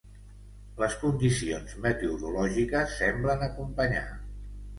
[0.83, 4.05] Les condicions meteorològiques semblen acompanyar.